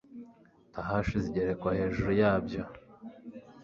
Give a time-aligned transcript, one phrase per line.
[0.73, 2.63] tahashi zigerekwa hejuru yabyo